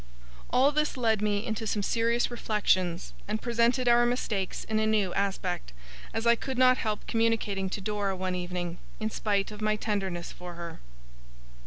All 0.49 0.71
this 0.71 0.97
led 0.97 1.21
me 1.21 1.45
into 1.45 1.67
some 1.67 1.83
serious 1.83 2.31
reflections, 2.31 3.13
and 3.27 3.39
presented 3.39 3.87
our 3.87 4.03
mistakes 4.03 4.63
in 4.63 4.79
a 4.79 4.87
new 4.87 5.13
aspect; 5.13 5.73
as 6.11 6.25
I 6.25 6.35
could 6.35 6.57
not 6.57 6.79
help 6.79 7.05
communicating 7.05 7.69
to 7.69 7.81
Dora 7.81 8.15
one 8.15 8.33
evening, 8.33 8.79
in 8.99 9.11
spite 9.11 9.51
of 9.51 9.61
my 9.61 9.75
tenderness 9.75 10.31
for 10.31 10.55
her. 10.55 10.79